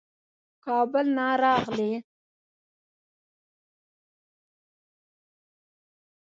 [0.65, 1.91] کابل نه راغلی.